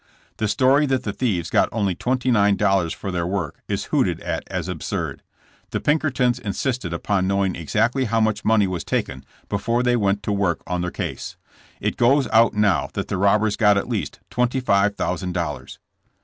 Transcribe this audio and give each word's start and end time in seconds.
The 0.37 0.47
story 0.47 0.87
that 0.87 1.03
the 1.03 1.13
thieves 1.13 1.51
got 1.51 1.69
only 1.71 1.93
twenty 1.93 2.31
nine 2.31 2.55
dollars 2.55 2.91
for 2.91 3.11
their 3.11 3.27
work 3.27 3.61
is 3.67 3.83
hooted 3.93 4.19
at 4.21 4.43
as 4.47 4.67
absurd. 4.67 5.21
The 5.69 5.79
Pinkertons 5.79 6.39
insisted 6.39 6.91
upon 6.91 7.27
knowing 7.27 7.55
exactly 7.55 8.05
how 8.05 8.19
much 8.19 8.43
money 8.43 8.65
was 8.65 8.83
taken 8.83 9.23
before 9.47 9.83
they 9.83 9.95
went 9.95 10.23
to 10.23 10.31
work 10.31 10.63
on 10.65 10.81
the 10.81 10.89
case. 10.89 11.37
It 11.79 11.97
goes 11.97 12.27
out 12.29 12.55
now 12.55 12.89
that 12.93 13.09
the 13.09 13.17
robbers 13.17 13.55
got 13.55 13.77
at 13.77 13.87
least 13.87 14.19
twenty 14.31 14.59
five 14.59 14.95
thousand 14.95 15.33
dollars. 15.33 15.77